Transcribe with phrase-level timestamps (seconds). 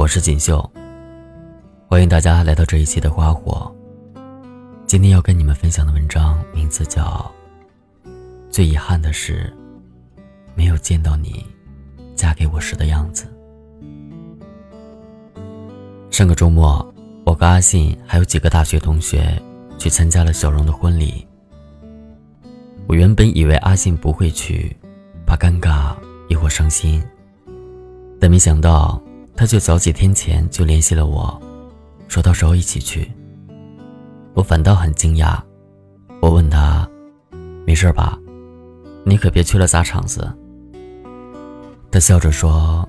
[0.00, 0.58] 我是锦绣。
[1.86, 3.70] 欢迎大家来到这一期的花火。
[4.86, 7.30] 今天要跟你们分享的文章名字叫
[8.50, 9.52] 《最遗憾的是
[10.54, 11.44] 没有见到你
[12.16, 13.26] 嫁给我时的样子》。
[16.10, 16.82] 上个周末，
[17.26, 19.38] 我跟阿信还有几个大学同学
[19.76, 21.26] 去参加了小荣的婚礼。
[22.86, 24.74] 我原本以为阿信不会去，
[25.26, 25.94] 怕尴尬
[26.30, 27.04] 亦或伤心，
[28.18, 28.98] 但没想到。
[29.40, 31.40] 他就早几天前就联系了我，
[32.08, 33.10] 说到时候一起去。
[34.34, 35.40] 我反倒很惊讶，
[36.20, 36.86] 我问他
[37.66, 38.18] ：“没事吧？
[39.02, 40.30] 你可别去了砸场子。”
[41.90, 42.86] 他笑着说：“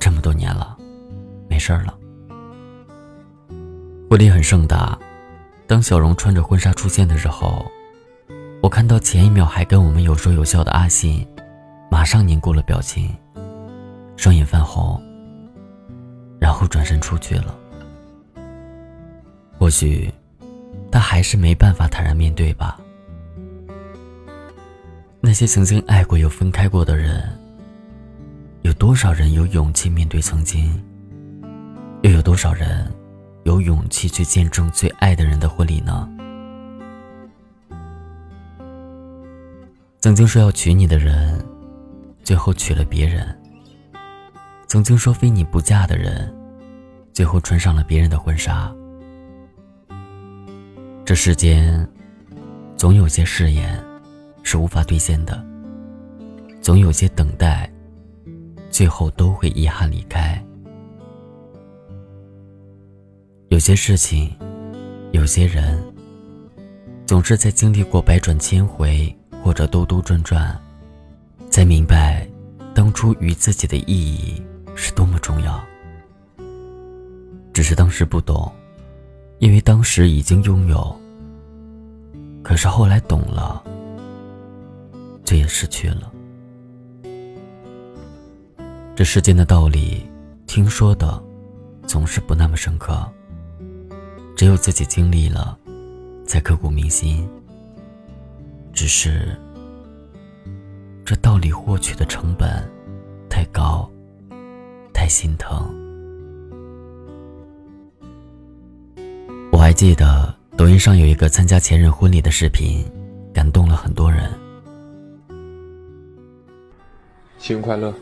[0.00, 0.74] 这么多年了，
[1.50, 1.94] 没事了。”
[4.08, 4.98] 婚礼很盛大，
[5.66, 7.62] 当小荣穿着婚纱出现的时候，
[8.62, 11.28] 我看到前一秒还跟我们有说有笑的阿信，
[11.90, 13.14] 马上凝固了表情，
[14.16, 14.98] 双眼泛红。
[16.38, 17.54] 然后转身出去了。
[19.58, 20.12] 或许，
[20.90, 22.78] 他还是没办法坦然面对吧。
[25.20, 27.26] 那些曾经爱过又分开过的人，
[28.62, 30.82] 有多少人有勇气面对曾经？
[32.02, 32.92] 又有多少人
[33.44, 36.08] 有勇气去见证最爱的人的婚礼呢？
[40.00, 41.42] 曾经说要娶你的人，
[42.22, 43.34] 最后娶了别人。
[44.74, 46.34] 曾经说非你不嫁的人，
[47.12, 48.74] 最后穿上了别人的婚纱。
[51.04, 51.88] 这世间，
[52.76, 53.80] 总有些誓言
[54.42, 55.40] 是无法兑现的，
[56.60, 57.72] 总有些等待，
[58.68, 60.44] 最后都会遗憾离开。
[63.50, 64.36] 有些事情，
[65.12, 65.80] 有些人，
[67.06, 70.60] 总是在经历过百转千回或者兜兜转转，
[71.48, 72.28] 才明白
[72.74, 74.42] 当初与自己的意义。
[75.24, 75.58] 重要，
[77.54, 78.52] 只是当时不懂，
[79.38, 80.94] 因为当时已经拥有。
[82.42, 83.64] 可是后来懂了，
[85.24, 86.12] 却也失去了。
[88.94, 90.06] 这世间的道理，
[90.46, 91.18] 听说的
[91.86, 93.10] 总是不那么深刻，
[94.36, 95.58] 只有自己经历了，
[96.26, 97.26] 才刻骨铭心。
[98.74, 99.34] 只是
[101.02, 102.62] 这道理获取的成本
[103.30, 103.90] 太高。
[104.94, 105.68] 太心疼。
[109.52, 112.82] 我还记得抖音上有一个参加前任婚礼的视频，
[113.34, 114.30] 感动了很多人。
[117.38, 117.92] 新年快乐！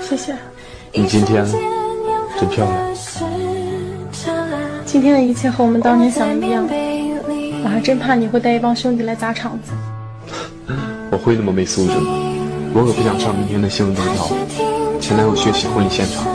[0.00, 0.34] 谢谢。
[0.92, 1.46] 你今天
[2.38, 2.94] 真漂亮。
[4.84, 6.66] 今天的一切和我们当年想的一样，
[7.62, 9.70] 我还真怕你会带一帮兄弟来砸场子。
[11.12, 12.12] 我会那么没素质吗？
[12.72, 14.69] 我可不想上明天的新闻头条。
[15.00, 16.26] 前男友血洗婚礼现场，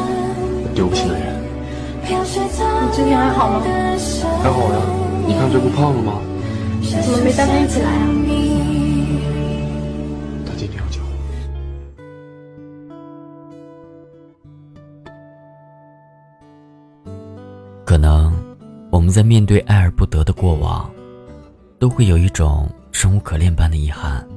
[0.74, 1.36] 丢不起的人。
[2.02, 2.08] 你
[2.92, 3.62] 最近还好吗？
[4.42, 4.80] 还好呀。
[5.28, 6.20] 你看这不胖了吗？
[6.82, 8.08] 怎么没带他一起来啊？
[10.46, 11.08] 他今天要结婚。
[17.86, 18.34] 可能
[18.92, 20.90] 我们在面对爱而不得的过往，
[21.80, 24.28] 都会有一种生无可恋般的遗憾。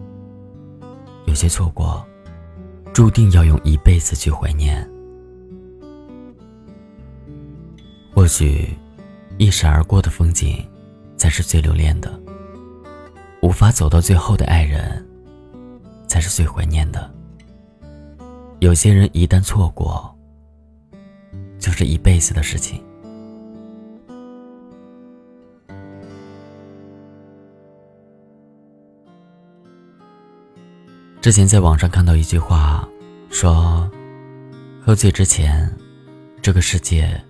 [1.25, 2.05] 有些错过。
[2.99, 4.85] 注定要用一辈子去怀念。
[8.13, 8.77] 或许，
[9.37, 10.69] 一闪而过的风景，
[11.17, 12.11] 才是最留恋的；
[13.41, 15.09] 无法走到最后的爱人，
[16.09, 17.09] 才是最怀念的。
[18.59, 20.13] 有些人一旦错过，
[21.61, 22.83] 就是一辈子的事情。
[31.29, 32.89] 之前在网上看到一句话，
[33.29, 33.87] 说
[34.83, 35.71] ：“喝醉之前，
[36.41, 37.23] 这个世界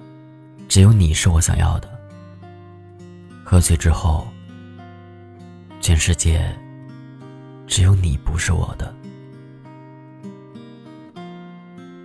[0.69, 1.89] 只有你是我想要的；
[3.45, 4.29] 喝醉之后，
[5.81, 6.49] 全世界
[7.67, 8.95] 只有你不是我的。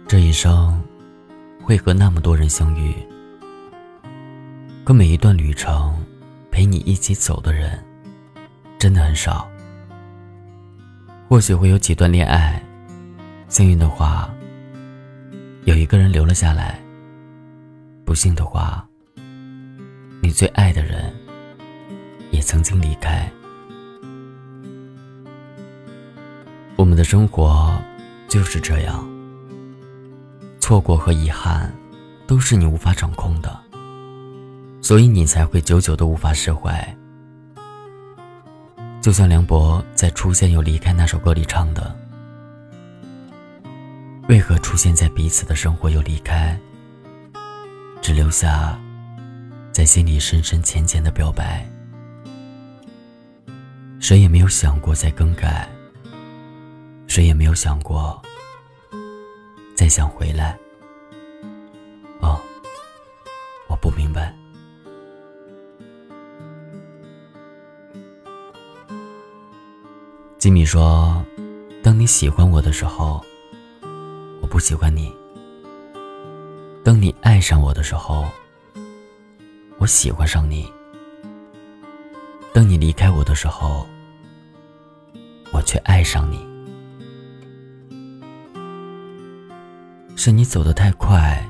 [0.08, 0.84] 这一生
[1.62, 2.96] 会和那么多人相遇，
[4.84, 5.96] 可每一段旅程
[6.50, 7.86] 陪你一起走的人，
[8.80, 9.48] 真的很少。”
[11.34, 12.62] 或许会有几段恋爱，
[13.48, 14.32] 幸运的话，
[15.66, 16.76] 有一个人留了下来；
[18.06, 18.88] 不幸的话，
[20.22, 21.12] 你最爱的人
[22.30, 23.28] 也曾经离开。
[26.76, 27.82] 我们的生活
[28.28, 29.04] 就是这样，
[30.60, 31.74] 错过和遗憾
[32.28, 33.60] 都是你无法掌控的，
[34.84, 36.96] 所以你才会久久都无法释怀。
[39.04, 41.94] 就像梁博在《出现又离开》那首歌里唱的
[44.30, 46.58] ：“为何出现在彼此的生活又离开？
[48.02, 48.80] 只留下
[49.74, 51.68] 在心里深深浅浅的表白。
[54.00, 55.68] 谁也没有想过再更改，
[57.06, 58.22] 谁也没有想过
[59.76, 60.58] 再想回来。
[70.54, 71.26] 米说
[71.82, 73.20] ：“当你喜欢我的时候，
[74.40, 75.12] 我不喜欢你；
[76.84, 78.28] 当你爱上我的时候，
[79.80, 80.72] 我喜欢上你；
[82.54, 83.88] 当你离开我的时候，
[85.52, 86.40] 我却爱上你。
[90.16, 91.44] 是你走得太快，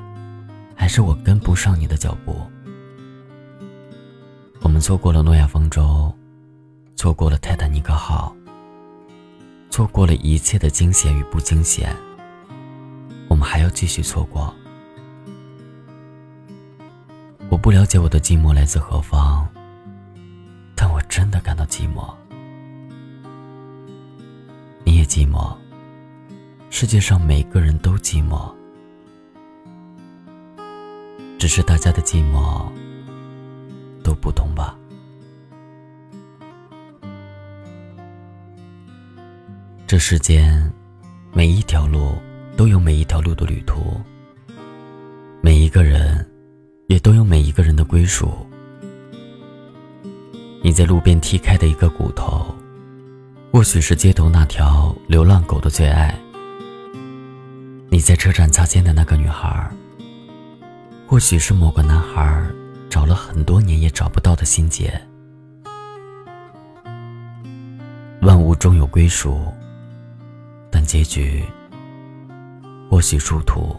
[0.74, 2.40] 还是我跟不上你的脚步？
[4.62, 6.10] 我们错过了诺亚方舟，
[6.96, 8.34] 错过了泰坦尼克号。”
[9.74, 11.92] 错过了一切的惊险与不惊险，
[13.28, 14.54] 我们还要继续错过。
[17.48, 19.44] 我不了解我的寂寞来自何方，
[20.76, 22.08] 但我真的感到寂寞。
[24.84, 25.52] 你也寂寞，
[26.70, 28.54] 世界上每个人都寂寞，
[31.36, 32.64] 只是大家的寂寞
[34.04, 34.78] 都不同吧。
[39.86, 40.72] 这世间，
[41.34, 42.14] 每一条路
[42.56, 44.00] 都有每一条路的旅途，
[45.42, 46.26] 每一个人
[46.88, 48.34] 也都有每一个人的归属。
[50.62, 52.46] 你在路边踢开的一个骨头，
[53.52, 56.14] 或许是街头那条流浪狗的最爱；
[57.90, 59.70] 你在车站擦肩的那个女孩，
[61.06, 62.42] 或许是某个男孩
[62.88, 64.98] 找了很多年也找不到的心结。
[68.22, 69.46] 万物终有归属。
[70.84, 71.42] 结局
[72.90, 73.74] 或许殊途。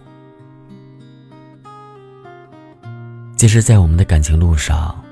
[3.37, 5.03] 其实，在我们的感情路上，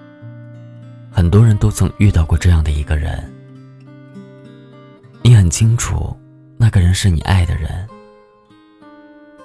[1.12, 3.32] 很多人都曾遇到过这样的一个人。
[5.22, 6.18] 你很清楚，
[6.58, 7.88] 那个人是你爱的人，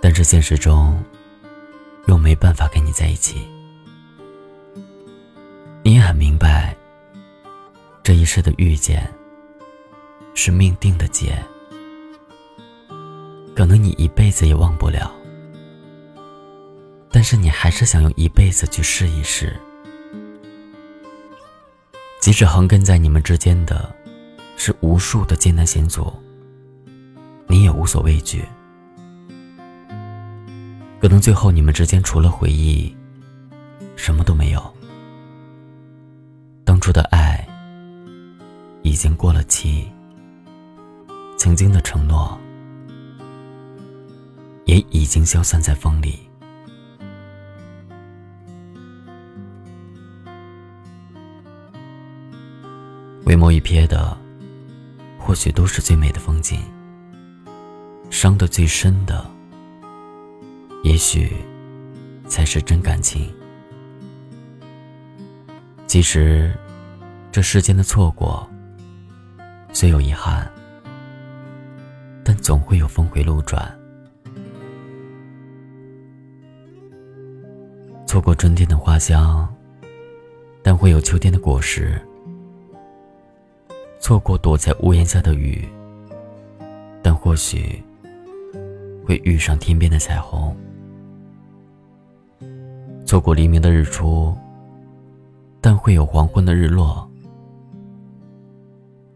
[0.01, 0.99] 但是现实中
[2.07, 3.47] 又没办法跟你在一起。
[5.83, 6.75] 你也很明白，
[8.03, 9.13] 这一世的遇见
[10.35, 11.37] 是命定的劫。
[13.59, 15.13] 可能你一辈子也忘不了，
[17.11, 19.59] 但是你还是想用一辈子去试一试。
[22.21, 23.93] 即使横亘在你们之间的，
[24.57, 26.15] 是无数的艰难险阻，
[27.49, 28.45] 你也无所畏惧。
[31.01, 32.97] 可能最后你们之间除了回忆，
[33.97, 34.63] 什么都没有。
[36.65, 37.45] 当初的爱
[38.83, 39.91] 已经过了期，
[41.37, 42.39] 曾经的承诺。
[44.69, 46.29] 也已经消散在风里。
[53.25, 54.15] 回眸一瞥的，
[55.19, 56.59] 或许都是最美的风景；
[58.11, 59.25] 伤得最深的，
[60.85, 61.33] 也许
[62.27, 63.35] 才是真感情。
[65.87, 66.55] 其实，
[67.33, 68.47] 这世间的错过，
[69.73, 70.47] 虽有遗憾，
[72.23, 73.78] 但总会有峰回路转。
[78.19, 79.49] 错过春天的花香，
[80.61, 81.97] 但会有秋天的果实；
[84.01, 85.69] 错过躲在屋檐下的雨，
[87.01, 87.81] 但或许
[89.07, 90.53] 会遇上天边的彩虹；
[93.07, 94.37] 错过黎明的日出，
[95.61, 97.09] 但会有黄昏的日落。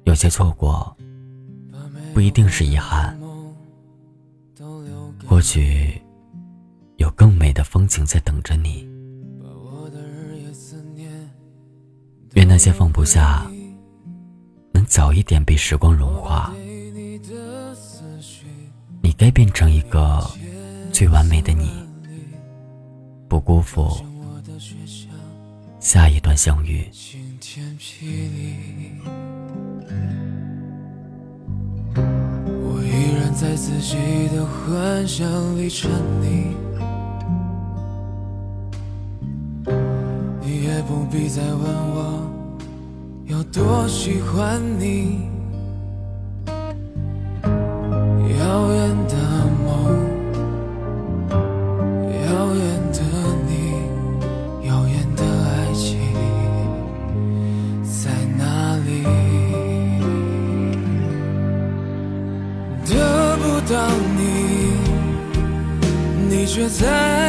[0.05, 0.97] 有些错过，
[2.15, 3.19] 不一定是遗憾，
[5.27, 6.01] 或许。
[7.03, 8.89] 有更美的风景在等着你。
[12.35, 13.45] 愿那些放不下，
[14.73, 16.55] 能早一点被时光融化。
[19.03, 20.25] 你该变成一个
[20.93, 21.73] 最完美的你，
[23.29, 23.91] 不辜负
[25.81, 26.89] 下一段相遇。
[32.47, 33.97] 我依然在自己
[34.35, 35.91] 的幻想里沉
[36.23, 36.72] 溺。
[40.93, 42.31] 不必再问我
[43.25, 45.23] 有多喜欢你。
[47.43, 49.17] 遥远的
[49.65, 49.71] 梦，
[52.27, 52.61] 遥远
[52.93, 52.99] 的
[53.49, 53.51] 你，
[54.69, 55.89] 遥远的爱情
[57.83, 58.89] 在哪里？
[62.85, 62.93] 得
[63.39, 63.75] 不到
[64.19, 64.21] 你，
[66.29, 67.22] 你却在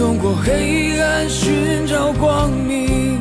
[0.00, 3.20] 通过黑暗寻找光明，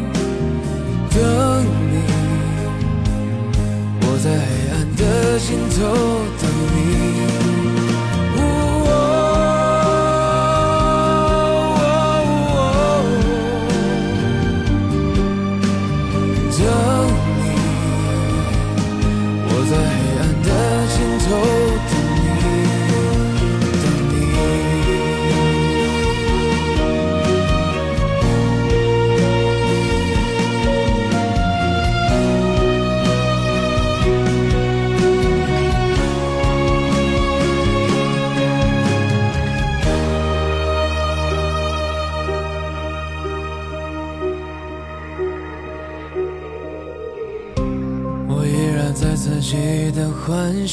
[1.12, 2.00] 等你，
[4.00, 5.84] 我在黑暗的尽头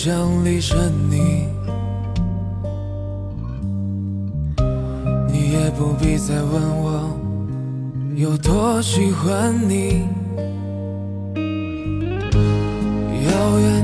[0.06, 0.78] 想离身
[1.10, 1.48] 你，
[5.32, 7.18] 你也不必再问我
[8.14, 10.04] 有多喜欢你。
[13.28, 13.75] 遥远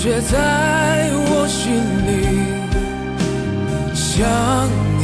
[0.00, 1.74] 却在我心
[2.06, 2.08] 里
[3.92, 4.22] 想
[4.96, 5.02] 你，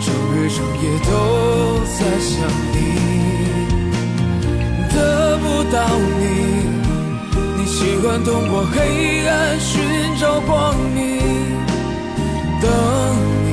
[0.00, 1.08] 整日整夜都
[1.94, 2.34] 在想
[2.74, 2.76] 你。
[4.90, 4.96] 得
[5.38, 5.76] 不到
[6.18, 6.22] 你，
[7.56, 8.76] 你喜欢通过黑
[9.28, 9.78] 暗寻
[10.18, 10.98] 找光明。
[12.60, 12.68] 等
[13.44, 13.48] 你，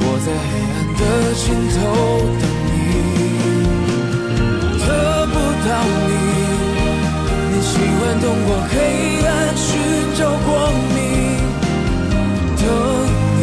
[0.00, 1.02] 我在黑暗的
[1.34, 1.44] 尽
[1.76, 1.78] 头
[2.40, 2.53] 等。
[8.24, 8.74] 通过黑
[9.26, 9.68] 暗寻
[10.16, 10.48] 找光
[10.94, 10.98] 明。
[12.56, 12.64] 等
[13.36, 13.40] 你，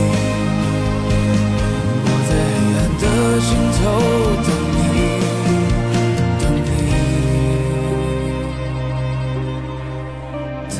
[2.03, 3.03] 我在黑暗的
[3.45, 3.79] 尽头
[4.41, 4.79] 等你，
[6.41, 6.69] 等你，
[10.71, 10.75] 等